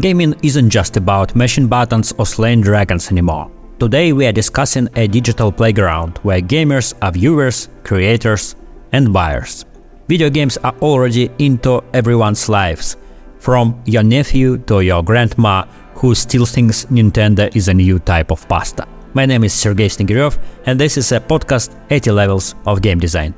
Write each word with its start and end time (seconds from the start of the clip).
Gaming 0.00 0.34
isn't 0.44 0.70
just 0.70 0.96
about 0.96 1.34
mashing 1.34 1.66
buttons 1.66 2.14
or 2.18 2.26
slaying 2.26 2.60
dragons 2.60 3.10
anymore. 3.10 3.50
Today 3.80 4.12
we 4.12 4.26
are 4.26 4.32
discussing 4.32 4.88
a 4.94 5.08
digital 5.08 5.50
playground 5.50 6.18
where 6.18 6.40
gamers 6.40 6.94
are 7.02 7.10
viewers, 7.10 7.68
creators, 7.82 8.54
and 8.92 9.12
buyers. 9.12 9.64
Video 10.06 10.30
games 10.30 10.56
are 10.58 10.74
already 10.82 11.30
into 11.40 11.82
everyone's 11.94 12.48
lives, 12.48 12.96
from 13.40 13.82
your 13.86 14.04
nephew 14.04 14.58
to 14.66 14.82
your 14.82 15.02
grandma 15.02 15.64
who 15.94 16.14
still 16.14 16.46
thinks 16.46 16.84
Nintendo 16.84 17.54
is 17.56 17.66
a 17.66 17.74
new 17.74 17.98
type 17.98 18.30
of 18.30 18.46
pasta. 18.48 18.86
My 19.14 19.26
name 19.26 19.42
is 19.42 19.52
Sergey 19.52 19.88
Snegiryov, 19.88 20.38
and 20.66 20.78
this 20.78 20.96
is 20.96 21.10
a 21.10 21.18
podcast 21.18 21.74
80 21.90 22.12
Levels 22.12 22.54
of 22.66 22.82
Game 22.82 23.00
Design. 23.00 23.34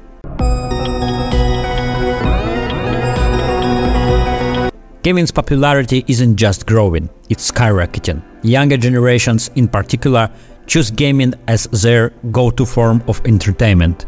Gaming's 5.02 5.30
popularity 5.30 6.04
isn't 6.08 6.36
just 6.36 6.66
growing, 6.66 7.08
it's 7.30 7.50
skyrocketing. 7.50 8.22
Younger 8.42 8.76
generations, 8.76 9.50
in 9.56 9.66
particular, 9.66 10.30
choose 10.66 10.90
gaming 10.90 11.32
as 11.48 11.64
their 11.68 12.10
go 12.30 12.50
to 12.50 12.66
form 12.66 13.02
of 13.08 13.18
entertainment, 13.24 14.04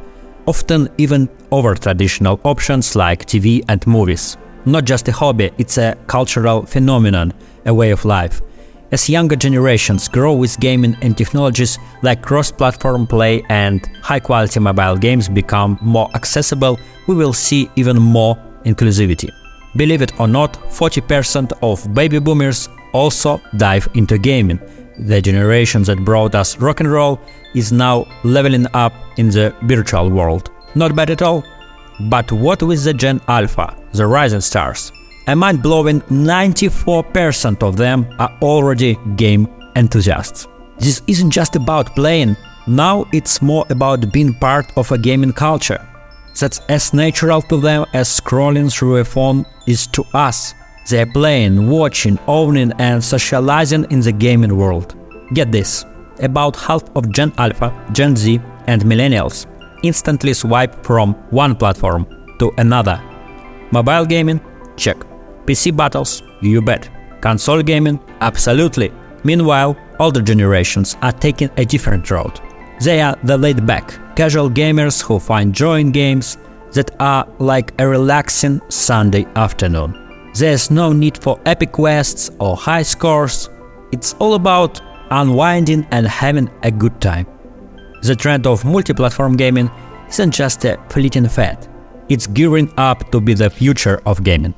often 0.46 0.90
even 0.98 1.30
over 1.50 1.74
traditional 1.74 2.38
options 2.44 2.94
like 2.94 3.24
TV 3.24 3.64
and 3.70 3.86
movies. 3.86 4.36
Not 4.66 4.84
just 4.84 5.08
a 5.08 5.12
hobby, 5.12 5.50
it's 5.56 5.78
a 5.78 5.96
cultural 6.08 6.66
phenomenon, 6.66 7.32
a 7.64 7.72
way 7.72 7.90
of 7.90 8.04
life. 8.04 8.42
As 8.90 9.08
younger 9.08 9.36
generations 9.36 10.08
grow 10.08 10.34
with 10.34 10.60
gaming 10.60 10.94
and 11.00 11.16
technologies 11.16 11.78
like 12.02 12.20
cross 12.20 12.52
platform 12.52 13.06
play 13.06 13.42
and 13.48 13.80
high 14.02 14.20
quality 14.20 14.60
mobile 14.60 14.98
games 14.98 15.26
become 15.26 15.78
more 15.80 16.10
accessible, 16.14 16.78
we 17.06 17.14
will 17.14 17.32
see 17.32 17.70
even 17.76 17.96
more 17.96 18.36
inclusivity. 18.66 19.30
Believe 19.76 20.02
it 20.02 20.20
or 20.20 20.28
not, 20.28 20.52
40% 20.70 21.52
of 21.62 21.94
baby 21.94 22.18
boomers 22.18 22.68
also 22.92 23.40
dive 23.56 23.88
into 23.94 24.18
gaming. 24.18 24.60
The 24.98 25.22
generation 25.22 25.82
that 25.84 26.04
brought 26.04 26.34
us 26.34 26.58
rock 26.58 26.80
and 26.80 26.90
roll 26.90 27.18
is 27.54 27.72
now 27.72 28.06
leveling 28.24 28.66
up 28.74 28.92
in 29.16 29.28
the 29.30 29.54
virtual 29.62 30.10
world. 30.10 30.50
Not 30.74 30.94
bad 30.94 31.10
at 31.10 31.22
all. 31.22 31.44
But 32.10 32.30
what 32.32 32.62
with 32.62 32.84
the 32.84 32.92
Gen 32.92 33.20
Alpha, 33.28 33.76
the 33.92 34.06
rising 34.06 34.40
stars? 34.40 34.92
A 35.28 35.36
mind 35.36 35.62
blowing 35.62 36.00
94% 36.02 37.62
of 37.62 37.76
them 37.76 38.06
are 38.18 38.36
already 38.42 38.98
game 39.16 39.48
enthusiasts. 39.76 40.48
This 40.78 41.00
isn't 41.06 41.30
just 41.30 41.56
about 41.56 41.94
playing, 41.94 42.36
now 42.66 43.06
it's 43.12 43.40
more 43.40 43.64
about 43.70 44.12
being 44.12 44.34
part 44.34 44.66
of 44.76 44.90
a 44.90 44.98
gaming 44.98 45.32
culture 45.32 45.86
that's 46.38 46.60
as 46.68 46.92
natural 46.94 47.42
to 47.42 47.60
them 47.60 47.86
as 47.92 48.08
scrolling 48.08 48.72
through 48.72 48.96
a 48.98 49.04
phone 49.04 49.44
is 49.66 49.86
to 49.88 50.04
us. 50.14 50.54
They're 50.88 51.06
playing, 51.06 51.68
watching, 51.68 52.18
owning, 52.26 52.72
and 52.78 53.02
socializing 53.02 53.86
in 53.90 54.00
the 54.00 54.12
gaming 54.12 54.56
world. 54.56 54.96
Get 55.34 55.52
this 55.52 55.84
about 56.20 56.56
half 56.56 56.84
of 56.96 57.10
Gen 57.10 57.32
Alpha, 57.38 57.72
Gen 57.92 58.16
Z, 58.16 58.40
and 58.66 58.82
Millennials 58.82 59.46
instantly 59.82 60.32
swipe 60.34 60.84
from 60.84 61.14
one 61.30 61.54
platform 61.56 62.06
to 62.38 62.52
another. 62.58 63.00
Mobile 63.70 64.06
gaming? 64.06 64.40
Check. 64.76 64.96
PC 65.46 65.76
battles? 65.76 66.22
You 66.40 66.62
bet. 66.62 66.88
Console 67.20 67.62
gaming? 67.62 67.98
Absolutely. 68.20 68.92
Meanwhile, 69.24 69.76
older 69.98 70.22
generations 70.22 70.96
are 71.02 71.12
taking 71.12 71.50
a 71.56 71.64
different 71.64 72.10
road. 72.10 72.40
They 72.80 73.00
are 73.00 73.16
the 73.22 73.38
laid 73.38 73.64
back, 73.66 73.98
casual 74.14 74.50
gamers 74.50 75.02
who 75.02 75.18
find 75.18 75.54
joy 75.54 75.80
in 75.80 75.90
games 75.90 76.38
that 76.72 76.90
are 77.00 77.26
like 77.38 77.72
a 77.80 77.86
relaxing 77.86 78.60
Sunday 78.68 79.26
afternoon. 79.36 80.30
There's 80.34 80.70
no 80.70 80.92
need 80.92 81.18
for 81.22 81.40
epic 81.44 81.72
quests 81.72 82.30
or 82.38 82.56
high 82.56 82.82
scores, 82.82 83.50
it's 83.92 84.14
all 84.18 84.34
about 84.34 84.80
unwinding 85.10 85.86
and 85.90 86.06
having 86.06 86.50
a 86.62 86.70
good 86.70 86.98
time. 87.00 87.26
The 88.02 88.16
trend 88.16 88.46
of 88.46 88.64
multi 88.64 88.94
platform 88.94 89.36
gaming 89.36 89.70
isn't 90.08 90.32
just 90.32 90.64
a 90.64 90.78
fleeting 90.88 91.28
fad, 91.28 91.68
it's 92.08 92.26
gearing 92.26 92.72
up 92.78 93.10
to 93.12 93.20
be 93.20 93.34
the 93.34 93.50
future 93.50 94.00
of 94.06 94.24
gaming. 94.24 94.54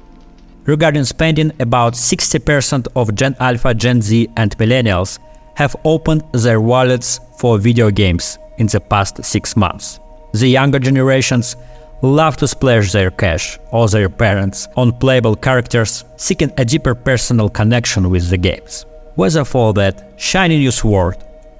Regarding 0.64 1.04
spending, 1.04 1.52
about 1.60 1.92
60% 1.92 2.88
of 2.96 3.14
Gen 3.14 3.36
Alpha, 3.38 3.74
Gen 3.74 4.00
Z, 4.00 4.28
and 4.36 4.56
Millennials 4.56 5.18
have 5.56 5.76
opened 5.84 6.22
their 6.32 6.60
wallets 6.60 7.20
for 7.38 7.58
video 7.58 7.90
games 7.90 8.38
in 8.58 8.66
the 8.66 8.80
past 8.80 9.24
six 9.24 9.56
months. 9.56 10.00
The 10.32 10.48
younger 10.48 10.78
generations 10.78 11.56
love 12.02 12.36
to 12.36 12.48
splash 12.48 12.92
their 12.92 13.10
cash 13.10 13.58
or 13.70 13.88
their 13.88 14.08
parents 14.08 14.68
on 14.76 14.92
playable 14.92 15.36
characters, 15.36 16.04
seeking 16.16 16.52
a 16.58 16.64
deeper 16.64 16.94
personal 16.94 17.48
connection 17.48 18.10
with 18.10 18.28
the 18.30 18.36
games. 18.36 18.84
Whether 19.14 19.44
for 19.44 19.72
that 19.74 20.12
shiny 20.16 20.58
new 20.58 20.70
sword 20.70 21.16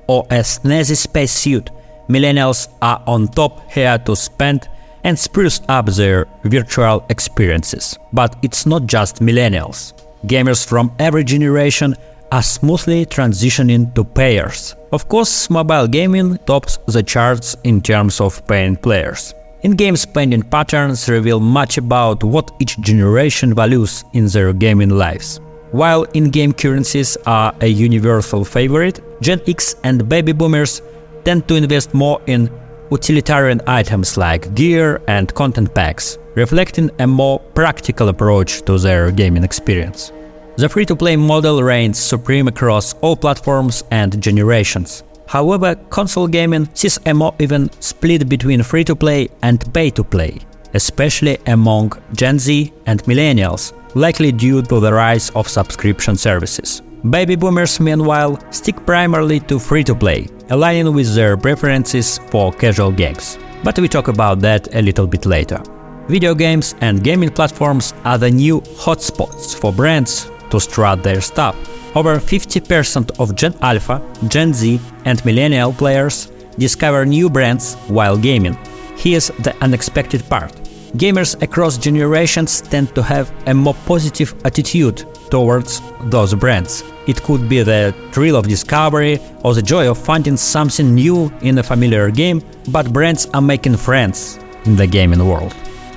or 0.06 0.25
a 0.31 0.41
snazzy 0.43 0.97
spacesuit, 0.97 1.71
millennials 2.09 2.69
are 2.82 3.03
on 3.06 3.28
top 3.28 3.71
here 3.71 3.99
to 3.99 4.16
spend 4.16 4.69
and 5.05 5.19
spruce 5.19 5.61
up 5.69 5.87
their 5.87 6.26
virtual 6.44 7.05
experiences. 7.11 7.99
But 8.12 8.37
it's 8.43 8.66
not 8.66 8.87
just 8.87 9.21
millennials. 9.21 9.93
Gamers 10.26 10.66
from 10.66 10.93
every 10.99 11.25
generation 11.25 11.94
are 12.34 12.43
smoothly 12.43 13.06
transitioning 13.06 13.95
to 13.95 14.03
payers. 14.03 14.75
Of 14.91 15.09
course, 15.09 15.49
mobile 15.50 15.87
gaming 15.87 16.37
tops 16.47 16.78
the 16.89 17.00
charts 17.00 17.56
in 17.62 17.81
terms 17.81 18.21
of 18.21 18.45
paying 18.49 18.75
players. 18.75 19.34
In-game 19.62 19.97
spending 19.97 20.43
patterns 20.43 21.09
reveal 21.09 21.39
much 21.39 21.78
about 21.78 22.25
what 22.25 22.50
each 22.59 22.77
generation 22.81 23.55
values 23.55 24.05
in 24.15 24.27
their 24.27 24.53
gaming 24.53 24.91
lives. 24.91 25.39
While 25.71 26.03
in-game 26.15 26.55
currencies 26.55 27.17
are 27.25 27.55
a 27.61 27.69
universal 27.69 28.44
favorite, 28.44 28.99
Gen 29.23 29.41
X 29.47 29.77
and 29.84 30.09
baby 30.09 30.33
boomers 30.33 30.83
tend 31.25 31.47
to 31.47 31.55
invest 31.55 31.94
more 31.94 32.21
in 32.27 32.50
utilitarian 32.91 33.61
items 33.69 34.17
like 34.17 34.53
gear 34.56 35.00
and 35.06 35.33
content 35.34 35.73
packs, 35.73 36.19
reflecting 36.34 36.91
a 36.99 37.06
more 37.06 37.39
practical 37.55 38.09
approach 38.09 38.62
to 38.62 38.77
their 38.77 39.12
gaming 39.12 39.44
experience. 39.44 40.11
The 40.56 40.69
free-to-play 40.69 41.16
model 41.16 41.65
reigns 41.65 41.98
supreme 41.98 42.47
across 42.47 42.94
all 43.00 43.16
platforms 43.16 43.82
and 43.91 44.22
generations. 44.22 45.03
However, 45.26 45.75
console 45.91 46.28
gaming 46.28 46.69
sees 46.75 47.00
a 47.06 47.12
more 47.12 47.34
even 47.41 47.69
split 47.81 48.28
between 48.28 48.62
free-to-play 48.62 49.31
and 49.43 49.75
pay-to-play, 49.75 50.38
especially 50.75 51.38
among 51.48 51.93
Gen 52.12 52.38
Z 52.38 52.72
and 52.87 53.03
millennials, 53.03 53.72
likely 53.97 54.31
due 54.31 54.62
to 54.62 54.78
the 54.78 54.93
rise 54.93 55.31
of 55.31 55.48
subscription 55.48 56.16
services. 56.16 56.82
Baby 57.10 57.34
boomers, 57.34 57.81
meanwhile, 57.81 58.38
stick 58.53 58.76
primarily 58.87 59.41
to 59.41 59.59
free-to-play, 59.59 60.28
aligning 60.50 60.94
with 60.94 61.16
their 61.16 61.37
preferences 61.37 62.19
for 62.31 62.53
casual 62.53 62.93
games. 62.93 63.38
But 63.64 63.76
we 63.81 63.88
talk 63.88 64.06
about 64.06 64.38
that 64.43 64.72
a 64.72 64.82
little 64.82 65.09
bit 65.09 65.26
later. 65.26 65.60
Video 66.06 66.32
games 66.32 66.76
and 66.81 67.03
gaming 67.03 67.31
platforms 67.31 67.93
are 68.04 68.19
the 68.19 68.31
new 68.31 68.60
hotspots 68.60 69.59
for 69.59 69.72
brands 69.72 70.31
to 70.50 70.60
strut 70.60 71.03
their 71.03 71.21
stuff. 71.21 71.56
Over 71.97 72.16
50% 72.19 73.21
of 73.21 73.34
Gen 73.37 73.55
Alpha, 73.60 74.03
Gen 74.28 74.53
Z, 74.53 74.81
and 75.05 75.25
Millennial 75.25 75.72
players 75.72 76.31
discover 76.59 77.06
new 77.06 77.31
brands 77.31 77.75
while 77.88 78.16
gaming. 78.16 78.59
Here's 78.97 79.28
the 79.28 79.55
unexpected 79.60 80.28
part. 80.28 80.53
Gamers 80.97 81.41
across 81.43 81.77
generations 81.77 82.60
tend 82.60 82.94
to 82.94 83.03
have 83.03 83.32
a 83.47 83.55
more 83.55 83.75
positive 83.87 84.34
attitude 84.44 85.05
towards 85.28 85.82
those 86.03 86.34
brands. 86.34 86.84
It 87.09 87.21
could 87.22 87.49
be 87.49 87.62
the 87.62 87.93
thrill 88.12 88.37
of 88.37 88.47
discovery 88.47 89.19
or 89.43 89.55
the 89.55 89.62
joy 89.62 89.91
of 89.91 89.99
finding 89.99 90.37
something 90.37 90.94
new 90.94 91.32
in 91.43 91.59
a 91.59 91.62
familiar 91.62 92.11
game, 92.11 92.43
but 92.69 92.93
brands 92.93 93.26
are 93.34 93.43
making 93.43 93.76
friends 93.76 94.38
in 94.65 94.76
the 94.76 94.87
gaming 94.87 95.26
world. 95.26 95.55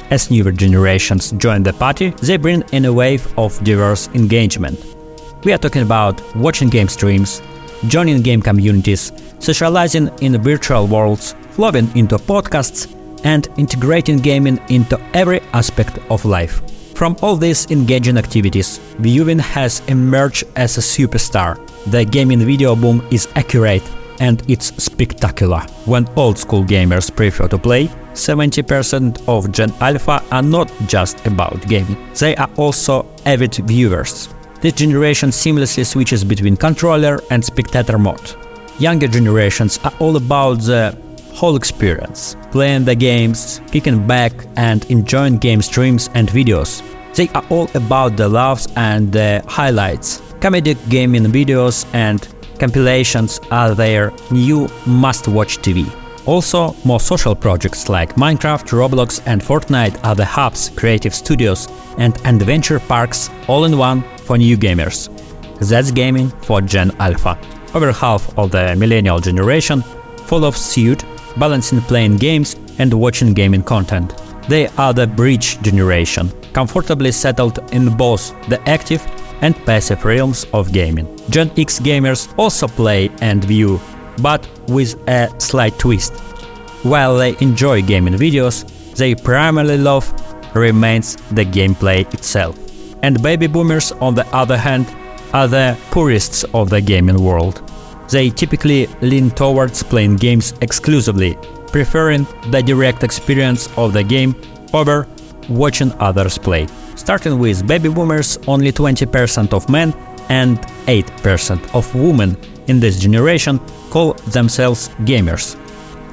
As 0.10 0.32
newer 0.32 0.54
generations 0.54 1.32
join 1.34 1.64
the 1.64 1.74
party, 1.74 2.12
they 2.22 2.38
bring 2.38 2.64
in 2.72 2.86
a 2.86 2.94
wave 2.94 3.28
of 3.38 3.62
diverse 3.66 4.08
engagement. 4.14 4.80
We 5.44 5.52
are 5.52 5.58
talking 5.58 5.82
about 5.82 6.22
watching 6.36 6.70
game 6.70 6.88
streams, 6.88 7.42
joining 7.88 8.22
game 8.22 8.42
communities, 8.42 9.12
socializing 9.40 10.10
in 10.22 10.42
virtual 10.42 10.88
worlds, 10.88 11.36
flowing 11.52 11.92
into 11.98 12.18
podcasts, 12.18 12.88
and 13.26 13.50
integrating 13.58 14.20
gaming 14.20 14.62
into 14.70 14.98
every 15.14 15.42
aspect 15.52 16.00
of 16.10 16.24
life. 16.24 16.62
From 16.96 17.18
all 17.22 17.36
these 17.36 17.70
engaging 17.70 18.18
activities, 18.18 18.78
viewing 19.00 19.40
has 19.40 19.82
emerged 19.90 20.46
as 20.56 20.78
a 20.78 20.82
superstar. 20.82 21.60
The 21.92 22.06
gaming 22.06 22.40
video 22.40 22.76
boom 22.78 23.06
is 23.12 23.28
accurate 23.36 23.84
and 24.20 24.42
it's 24.50 24.68
spectacular. 24.82 25.60
When 25.86 26.08
old 26.16 26.38
school 26.38 26.64
gamers 26.64 27.14
prefer 27.14 27.48
to 27.50 27.58
play, 27.58 27.90
70% 28.18 29.28
of 29.28 29.52
Gen 29.52 29.74
Alpha 29.80 30.24
are 30.32 30.42
not 30.42 30.72
just 30.88 31.26
about 31.26 31.62
gaming, 31.68 31.98
they 32.16 32.36
are 32.36 32.50
also 32.58 33.06
avid 33.26 33.56
viewers. 33.56 34.30
This 34.62 34.74
generation 34.74 35.30
seamlessly 35.30 35.86
switches 35.86 36.24
between 36.24 36.58
controller 36.58 37.22
and 37.32 37.44
spectator 37.44 37.98
mode. 37.98 38.36
Younger 38.80 39.08
generations 39.08 39.80
are 39.84 39.94
all 40.00 40.18
about 40.18 40.56
the 40.62 40.98
whole 41.34 41.56
experience, 41.56 42.36
playing 42.52 42.86
the 42.86 42.96
games, 42.96 43.62
kicking 43.72 44.06
back 44.06 44.34
and 44.56 44.84
enjoying 44.92 45.38
game 45.38 45.62
streams 45.62 46.10
and 46.16 46.28
videos. 46.28 46.82
They 47.14 47.30
are 47.30 47.46
all 47.50 47.70
about 47.76 48.18
the 48.18 48.28
loves 48.28 48.68
and 48.76 49.12
the 49.12 49.44
highlights, 49.48 50.22
Comedic 50.40 50.78
gaming 50.88 51.24
videos 51.24 51.84
and 51.96 52.28
compilations 52.60 53.40
are 53.50 53.74
their 53.74 54.14
new 54.30 54.68
must 54.86 55.28
watch 55.28 55.58
TV. 55.58 55.90
Also, 56.28 56.76
more 56.84 57.00
social 57.00 57.34
projects 57.34 57.88
like 57.88 58.16
Minecraft, 58.16 58.68
Roblox, 58.72 59.22
and 59.26 59.42
Fortnite 59.42 59.98
are 60.04 60.14
the 60.14 60.26
hubs, 60.26 60.70
creative 60.76 61.16
studios, 61.16 61.70
and 61.98 62.18
adventure 62.26 62.82
parks 62.82 63.30
all 63.48 63.64
in 63.64 63.78
one 63.78 64.04
for 64.26 64.38
new 64.38 64.58
gamers. 64.58 65.08
That's 65.60 65.90
gaming 65.90 66.30
for 66.42 66.60
Gen 66.60 66.92
Alpha. 67.00 67.40
Over 67.74 67.94
half 67.94 68.38
of 68.38 68.52
the 68.52 68.76
millennial 68.76 69.22
generation 69.22 69.82
follows 70.26 70.58
suit, 70.58 71.06
balancing 71.38 71.80
playing 71.82 72.18
games 72.18 72.58
and 72.78 72.94
watching 72.94 73.34
gaming 73.34 73.64
content. 73.64 74.14
They 74.50 74.68
are 74.78 74.94
the 74.94 75.08
bridge 75.08 75.62
generation, 75.62 76.30
comfortably 76.52 77.14
settled 77.14 77.60
in 77.72 77.96
both 77.96 78.34
the 78.50 78.62
active 78.68 79.02
and 79.42 79.56
passive 79.66 80.04
realms 80.04 80.46
of 80.52 80.74
gaming. 80.74 81.08
Gen 81.30 81.52
X 81.58 81.80
gamers 81.80 82.34
also 82.38 82.68
play 82.68 83.10
and 83.22 83.44
view, 83.46 83.80
but 84.22 84.48
with 84.68 84.96
a 85.08 85.30
slight 85.40 85.78
twist. 85.80 86.14
While 86.84 87.18
they 87.18 87.36
enjoy 87.40 87.82
gaming 87.82 88.14
videos, 88.14 88.66
they 88.96 89.16
primarily 89.16 89.78
love 89.78 90.06
remains 90.56 91.16
the 91.32 91.46
gameplay 91.46 92.12
itself. 92.14 92.58
And 93.04 93.22
baby 93.22 93.48
boomers, 93.48 93.92
on 93.94 94.16
the 94.16 94.26
other 94.36 94.58
hand, 94.58 94.88
are 95.34 95.48
the 95.48 95.78
purists 95.92 96.44
of 96.54 96.70
the 96.70 96.82
gaming 96.82 97.22
world. 97.24 97.62
They 98.10 98.30
typically 98.30 98.88
lean 99.02 99.32
towards 99.32 99.84
playing 99.84 100.18
games 100.18 100.54
exclusively, 100.62 101.38
preferring 101.72 102.26
the 102.52 102.64
direct 102.64 103.04
experience 103.04 103.70
of 103.78 103.94
the 103.94 104.04
game 104.04 104.36
over 104.74 105.08
watching 105.50 105.92
others 106.00 106.38
play. 106.38 106.68
Starting 106.96 107.40
with 107.40 107.68
baby 107.68 107.90
boomers, 107.90 108.38
only 108.48 108.72
20% 108.72 109.54
of 109.54 109.70
men 109.70 109.94
and 110.30 110.58
8% 110.88 111.76
of 111.76 111.94
women 111.96 112.38
in 112.68 112.80
this 112.80 113.00
generation 113.00 113.60
call 113.90 114.14
themselves 114.32 114.90
gamers. 115.06 115.56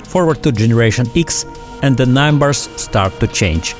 Forward 0.07 0.43
to 0.43 0.53
Generation 0.53 1.07
X, 1.17 1.45
and 1.83 1.97
the 1.97 2.07
numbers 2.07 2.69
start 2.77 3.13
to 3.21 3.27
change. 3.27 3.75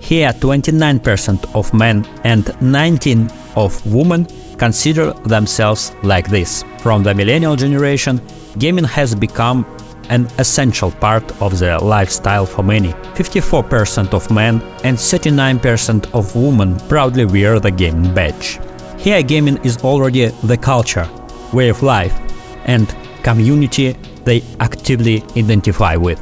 Here, 0.00 0.32
29% 0.32 1.54
of 1.54 1.74
men 1.74 2.06
and 2.24 2.54
19 2.60 3.30
of 3.56 3.84
women 3.86 4.26
consider 4.58 5.12
themselves 5.24 5.92
like 6.02 6.28
this. 6.28 6.64
From 6.78 7.02
the 7.02 7.14
millennial 7.14 7.56
generation, 7.56 8.20
gaming 8.58 8.84
has 8.84 9.14
become 9.14 9.66
an 10.08 10.26
essential 10.38 10.90
part 10.90 11.24
of 11.42 11.58
the 11.58 11.78
lifestyle 11.84 12.46
for 12.46 12.62
many. 12.62 12.92
54% 13.14 14.14
of 14.14 14.30
men 14.30 14.62
and 14.84 14.96
39% 14.96 16.14
of 16.14 16.34
women 16.34 16.78
proudly 16.88 17.24
wear 17.24 17.60
the 17.60 17.70
gaming 17.70 18.14
badge. 18.14 18.58
Here 18.98 19.22
gaming 19.22 19.58
is 19.64 19.78
already 19.78 20.26
the 20.42 20.56
culture, 20.56 21.08
way 21.52 21.68
of 21.68 21.82
life, 21.82 22.14
and 22.64 22.94
community 23.22 23.96
they 24.24 24.42
actively 24.60 25.22
identify 25.36 25.96
with. 25.96 26.20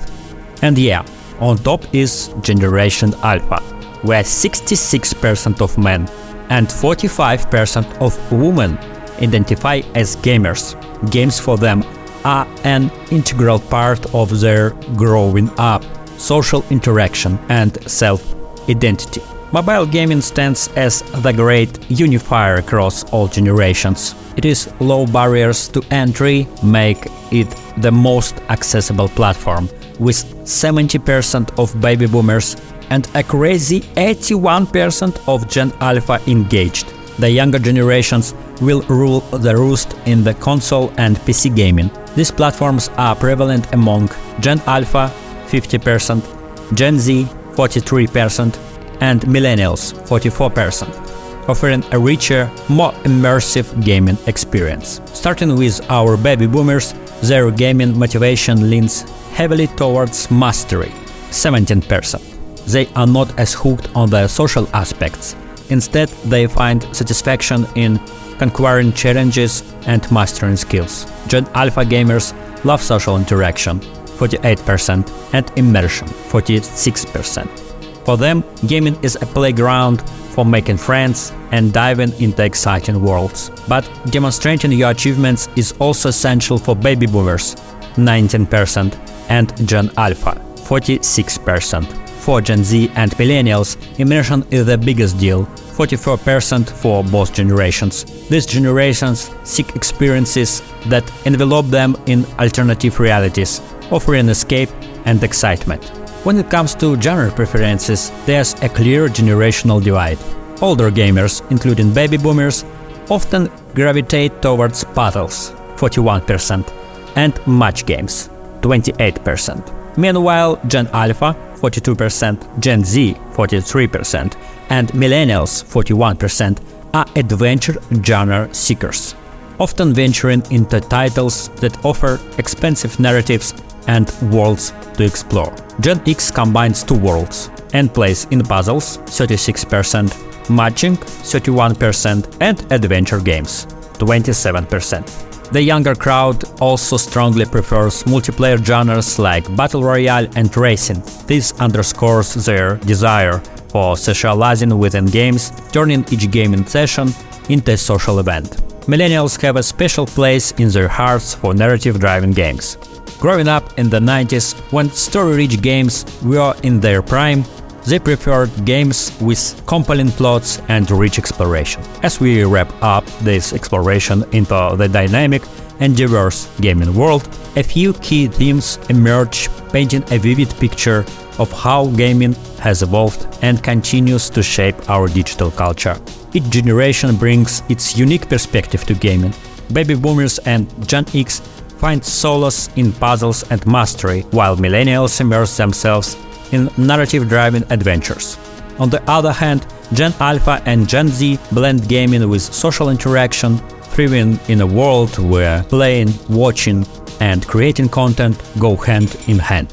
And 0.63 0.79
yeah, 0.79 1.05
on 1.41 1.59
top 1.59 1.83
is 1.95 2.35
Generation 2.41 3.15
Alpha, 3.23 3.61
where 4.03 4.23
66% 4.23 5.61
of 5.61 5.77
men 5.79 6.09
and 6.49 6.67
45% 6.69 8.01
of 8.01 8.33
women 8.33 8.79
identify 9.21 9.83
as 9.95 10.17
gamers. 10.17 10.75
Games 11.11 11.39
for 11.41 11.57
them 11.57 11.85
are 12.25 12.47
an 12.65 12.91
integral 13.11 13.59
part 13.59 14.15
of 14.15 14.41
their 14.41 14.71
growing 14.97 15.51
up, 15.59 15.85
social 16.19 16.65
interaction, 16.71 17.39
and 17.49 17.79
self 17.91 18.35
identity. 18.69 19.23
Mobile 19.53 19.87
gaming 19.87 20.21
stands 20.21 20.69
as 20.75 21.03
the 21.23 21.33
great 21.33 21.89
unifier 21.89 22.57
across 22.57 23.05
all 23.13 23.29
generations. 23.29 24.15
Its 24.37 24.69
low 24.81 25.07
barriers 25.07 25.69
to 25.69 25.83
entry 25.93 26.49
make 26.65 27.07
it 27.31 27.49
the 27.79 27.91
most 27.91 28.35
accessible 28.49 29.09
platform, 29.09 29.69
with 30.01 30.25
70% 30.45 31.59
of 31.59 31.81
baby 31.81 32.07
boomers 32.07 32.57
and 32.91 33.09
a 33.15 33.23
crazy 33.23 33.83
81% 33.97 35.17
of 35.29 35.49
Gen 35.49 35.73
Alpha 35.81 36.21
engaged. 36.27 36.93
The 37.19 37.31
younger 37.31 37.61
generations 37.61 38.35
will 38.61 38.83
rule 38.83 39.21
the 39.21 39.57
roost 39.57 39.97
in 40.07 40.25
the 40.25 40.35
console 40.35 40.93
and 40.99 41.17
PC 41.19 41.55
gaming. 41.55 41.91
These 42.17 42.33
platforms 42.33 42.91
are 42.97 43.15
prevalent 43.15 43.73
among 43.75 44.11
Gen 44.41 44.61
Alpha 44.67 45.11
50%, 45.47 46.75
Gen 46.75 46.99
Z 46.99 47.29
43%, 47.53 48.66
and 49.01 49.21
Millennials 49.23 49.93
44%, 50.09 51.49
offering 51.49 51.85
a 51.93 51.99
richer, 51.99 52.51
more 52.69 52.93
immersive 53.05 53.85
gaming 53.85 54.19
experience. 54.27 55.01
Starting 55.13 55.57
with 55.57 55.81
our 55.91 56.17
baby 56.17 56.47
boomers, 56.47 56.95
their 57.23 57.51
gaming 57.51 57.99
motivation 57.99 58.69
leans 58.71 59.03
heavily 59.33 59.67
towards 59.69 60.31
mastery 60.31 60.93
17% 61.31 62.37
they 62.67 62.87
are 62.95 63.07
not 63.07 63.39
as 63.39 63.55
hooked 63.55 63.89
on 63.95 64.11
the 64.11 64.27
social 64.29 64.69
aspects. 64.75 65.37
Instead, 65.71 66.09
they 66.27 66.47
find 66.47 66.83
satisfaction 66.95 67.67
in 67.75 67.99
conquering 68.39 68.93
challenges 68.93 69.63
and 69.87 70.11
mastering 70.13 70.57
skills. 70.57 71.07
Gen 71.29 71.47
Alpha 71.55 71.85
gamers 71.85 72.35
love 72.65 72.83
social 72.83 73.17
interaction, 73.17 73.81
48%, 74.19 75.33
and 75.33 75.51
immersion, 75.57 76.09
46%. 76.09 77.66
For 78.07 78.17
them, 78.17 78.45
gaming 78.69 78.97
is 79.03 79.17
a 79.17 79.27
playground 79.27 80.09
for 80.09 80.45
making 80.45 80.77
friends 80.77 81.33
and 81.51 81.73
diving 81.73 82.13
into 82.21 82.45
exciting 82.45 83.03
worlds. 83.03 83.51
But 83.67 83.85
demonstrating 84.11 84.71
your 84.71 84.91
achievements 84.93 85.49
is 85.57 85.75
also 85.81 86.11
essential 86.11 86.57
for 86.57 86.77
baby 86.77 87.07
boomers, 87.07 87.57
19%, 87.97 88.95
and 89.29 89.69
Gen 89.69 89.91
Alpha, 89.97 90.41
46% 90.55 92.07
for 92.27 92.41
Gen 92.41 92.63
Z 92.63 92.91
and 92.95 93.11
millennials, 93.13 93.77
immersion 93.99 94.45
is 94.51 94.67
the 94.67 94.79
biggest 94.79 95.19
deal, 95.19 95.47
44% 95.47 96.69
for 96.69 97.03
both 97.03 97.33
generations. 97.33 98.05
These 98.29 98.47
generations 98.47 99.31
seek 99.45 99.75
experiences 99.77 100.63
that 100.87 101.05
envelop 101.25 101.67
them 101.67 101.97
in 102.07 102.25
alternative 102.39 102.99
realities, 102.99 103.61
offering 103.91 104.29
escape 104.29 104.71
and 105.05 105.23
excitement. 105.23 106.06
When 106.27 106.39
it 106.39 106.51
comes 106.51 106.75
to 106.81 107.01
genre 107.01 107.31
preferences, 107.31 108.11
there's 108.25 108.55
a 108.55 108.69
clear 108.69 109.07
generational 109.07 109.81
divide. 109.81 110.19
Older 110.61 110.91
gamers, 110.91 111.41
including 111.53 111.95
baby 111.95 112.17
boomers, 112.17 112.65
often 113.09 113.49
gravitate 113.77 114.43
towards 114.43 114.83
puzzles, 114.83 115.53
41%, 115.77 116.69
and 117.15 117.47
match 117.47 117.87
games, 117.87 118.29
28%. 118.63 119.97
Meanwhile, 119.97 120.59
Gen 120.67 120.89
Alpha 120.89 121.37
42%, 121.61 122.59
Gen 122.59 122.85
Z 122.85 123.15
43%, 123.31 124.37
and 124.71 124.89
Millennials 124.89 125.63
41% 125.63 126.59
are 126.93 127.07
adventure 127.15 127.77
genre 128.03 128.53
seekers, 128.53 129.15
often 129.61 129.95
venturing 129.95 130.43
into 130.51 130.81
titles 130.81 131.51
that 131.61 131.85
offer 131.85 132.19
expensive 132.39 132.99
narratives 132.99 133.55
and 133.87 134.11
worlds 134.33 134.73
to 134.95 135.05
explore. 135.05 135.55
Gen 135.81 136.01
X 136.07 136.31
combines 136.31 136.83
two 136.83 136.99
worlds 136.99 137.51
and 137.73 137.93
plays 137.93 138.27
in 138.31 138.43
puzzles 138.43 138.99
36%, 138.99 140.51
matching 140.51 140.97
31%, 140.97 142.37
and 142.41 142.73
adventure 142.73 143.21
games 143.21 143.67
27%. 143.99 145.27
The 145.53 145.63
younger 145.63 145.95
crowd 145.95 146.43
also 146.61 146.97
strongly 146.97 147.45
prefers 147.45 148.03
multiplayer 148.05 148.63
genres 148.65 149.19
like 149.19 149.55
Battle 149.55 149.83
Royale 149.83 150.29
and 150.35 150.55
Racing. 150.57 151.03
This 151.27 151.53
underscores 151.61 152.35
their 152.35 152.77
desire 152.79 153.39
for 153.69 153.97
socializing 153.97 154.77
within 154.77 155.07
games, 155.07 155.53
turning 155.71 156.05
each 156.11 156.31
gaming 156.31 156.67
session 156.67 157.11
into 157.49 157.73
a 157.73 157.77
social 157.77 158.19
event. 158.19 158.57
Millennials 158.87 159.41
have 159.41 159.57
a 159.57 159.63
special 159.63 160.07
place 160.07 160.53
in 160.53 160.69
their 160.69 160.89
hearts 160.89 161.35
for 161.35 161.55
narrative 161.55 162.01
driven 162.01 162.33
games. 162.33 162.77
Growing 163.19 163.49
up 163.49 163.79
in 163.79 163.89
the 163.89 163.99
90s, 163.99 164.55
when 164.73 164.91
story 164.91 165.37
rich 165.37 165.63
games 165.63 166.05
were 166.23 166.55
in 166.63 166.81
their 166.81 167.01
prime, 167.01 167.45
they 167.87 167.99
preferred 167.99 168.51
games 168.65 169.17
with 169.21 169.63
compelling 169.67 170.11
plots 170.11 170.61
and 170.69 170.91
rich 170.91 171.19
exploration. 171.19 171.83
As 172.03 172.21
we 172.21 172.45
wrap 172.45 172.71
up 172.83 173.07
this 173.23 173.53
exploration 173.53 174.25
into 174.33 174.75
the 174.77 174.89
dynamic 174.89 175.43
and 175.81 175.97
diverse 175.97 176.49
gaming 176.61 176.95
world, 176.95 177.27
a 177.57 177.63
few 177.63 177.95
key 177.95 178.27
themes 178.27 178.79
emerge, 178.91 179.49
painting 179.73 180.05
a 180.11 180.19
vivid 180.19 180.51
picture 180.59 181.05
of 181.39 181.51
how 181.53 181.87
gaming 181.97 182.35
has 182.61 182.83
evolved 182.83 183.27
and 183.43 183.63
continues 183.63 184.29
to 184.31 184.43
shape 184.43 184.91
our 184.91 185.09
digital 185.09 185.51
culture. 185.51 185.97
Each 186.35 186.49
generation 186.51 187.17
brings 187.17 187.63
its 187.69 187.97
unique 187.97 188.29
perspective 188.29 188.85
to 188.85 188.95
gaming. 188.95 189.33
Baby 189.73 189.95
boomers 189.95 190.39
and 190.41 190.67
Gen 190.87 191.07
X 191.15 191.41
find 191.87 192.05
solace 192.05 192.69
in 192.75 192.93
puzzles 192.93 193.45
and 193.53 193.65
mastery, 193.65 194.23
while 194.33 194.57
millennials 194.57 195.21
immerse 195.21 195.57
themselves 195.57 196.17
in 196.51 196.69
narrative 196.77 197.29
driven 197.29 197.63
adventures. 197.71 198.37
On 198.81 198.91
the 198.91 199.01
other 199.09 199.31
hand, 199.31 199.61
Gen 199.93 200.13
Alpha 200.19 200.61
and 200.67 200.89
Gen 200.89 201.07
Z 201.07 201.39
blend 201.53 201.89
gaming 201.89 202.29
with 202.29 202.43
social 202.43 202.91
interaction, 202.91 203.59
thriving 203.95 204.37
in 204.49 204.63
a 204.63 204.67
world 204.67 205.17
where 205.19 205.63
playing, 205.63 206.11
watching, 206.29 206.85
and 207.21 207.47
creating 207.47 207.89
content 207.89 208.37
go 208.59 208.75
hand 208.75 209.17
in 209.29 209.39
hand. 209.39 209.69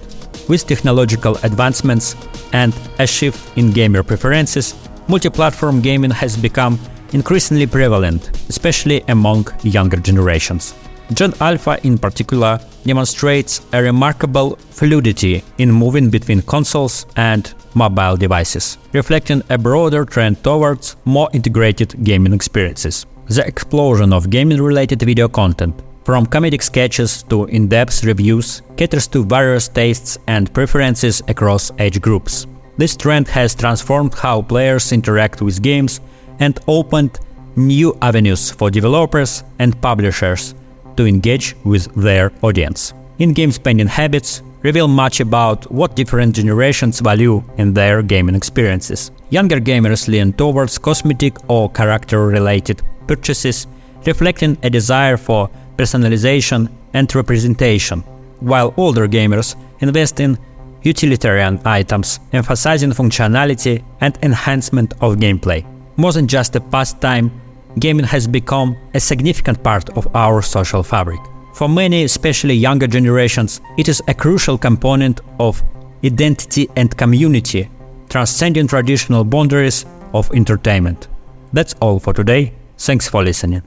With 0.47 0.67
technological 0.67 1.35
advancements 1.41 2.15
and 2.51 2.71
a 2.99 3.07
shift 3.07 3.57
in 3.57 3.71
gamer 3.71 4.03
preferences, 4.03 4.75
multi-platform 5.07 5.81
gaming 5.81 6.11
has 6.11 6.37
become 6.37 6.77
increasingly 7.13 7.65
prevalent, 7.65 8.29
especially 8.49 9.01
among 9.07 9.47
younger 9.63 9.97
generations. 9.97 10.75
Gen 11.11 11.33
Alpha 11.41 11.77
in 11.83 11.97
particular 11.97 12.59
demonstrates 12.85 13.61
a 13.73 13.83
remarkable 13.83 14.55
fluidity 14.71 15.43
in 15.57 15.71
moving 15.71 16.09
between 16.09 16.41
consoles 16.43 17.05
and 17.17 17.53
mobile 17.75 18.15
devices, 18.15 18.77
reflecting 18.93 19.43
a 19.49 19.57
broader 19.57 20.05
trend 20.05 20.41
towards 20.43 20.95
more 21.05 21.29
integrated 21.33 22.03
gaming 22.03 22.33
experiences. 22.33 23.05
The 23.27 23.45
explosion 23.45 24.13
of 24.13 24.29
gaming-related 24.29 25.01
video 25.01 25.27
content, 25.27 25.75
from 26.05 26.25
comedic 26.25 26.63
sketches 26.63 27.23
to 27.23 27.45
in-depth 27.45 28.03
reviews, 28.05 28.61
caters 28.77 29.07
to 29.07 29.23
various 29.23 29.67
tastes 29.67 30.17
and 30.27 30.53
preferences 30.53 31.21
across 31.27 31.71
age 31.79 32.01
groups. 32.01 32.47
This 32.77 32.95
trend 32.97 33.27
has 33.27 33.53
transformed 33.53 34.13
how 34.13 34.41
players 34.41 34.91
interact 34.91 35.41
with 35.41 35.61
games 35.61 36.01
and 36.39 36.59
opened 36.67 37.19
new 37.55 37.95
avenues 38.01 38.51
for 38.51 38.71
developers 38.71 39.43
and 39.59 39.79
publishers 39.79 40.55
to 40.97 41.05
engage 41.05 41.55
with 41.63 41.93
their 41.95 42.31
audience. 42.41 42.93
In-game 43.19 43.51
spending 43.51 43.87
habits 43.87 44.41
reveal 44.63 44.87
much 44.87 45.19
about 45.19 45.69
what 45.71 45.95
different 45.95 46.35
generations 46.35 46.99
value 46.99 47.43
in 47.57 47.73
their 47.73 48.01
gaming 48.01 48.35
experiences. 48.35 49.11
Younger 49.29 49.59
gamers 49.59 50.07
lean 50.07 50.33
towards 50.33 50.77
cosmetic 50.77 51.35
or 51.49 51.69
character-related 51.71 52.81
purchases, 53.07 53.67
reflecting 54.05 54.57
a 54.63 54.69
desire 54.69 55.17
for 55.17 55.49
personalization 55.77 56.69
and 56.93 57.13
representation, 57.13 57.99
while 58.39 58.73
older 58.77 59.07
gamers 59.07 59.55
invest 59.79 60.19
in 60.19 60.37
utilitarian 60.83 61.59
items, 61.65 62.19
emphasizing 62.31 62.91
functionality 62.91 63.83
and 64.01 64.17
enhancement 64.21 64.93
of 65.01 65.15
gameplay. 65.15 65.65
More 65.97 66.11
than 66.11 66.27
just 66.27 66.55
a 66.55 66.61
pastime, 66.61 67.31
gaming 67.79 68.05
has 68.05 68.27
become 68.27 68.77
a 68.93 68.99
significant 68.99 69.63
part 69.63 69.89
of 69.97 70.07
our 70.15 70.41
social 70.41 70.83
fabric. 70.83 71.19
For 71.53 71.69
many, 71.69 72.03
especially 72.03 72.55
younger 72.55 72.87
generations, 72.87 73.61
it 73.77 73.87
is 73.87 74.01
a 74.07 74.13
crucial 74.13 74.57
component 74.57 75.21
of 75.39 75.63
identity 76.03 76.69
and 76.75 76.95
community, 76.97 77.69
transcending 78.09 78.67
traditional 78.67 79.23
boundaries 79.23 79.85
of 80.13 80.31
entertainment. 80.33 81.07
That's 81.53 81.75
all 81.81 81.99
for 81.99 82.13
today. 82.13 82.53
Thanks 82.77 83.07
for 83.07 83.23
listening. 83.23 83.61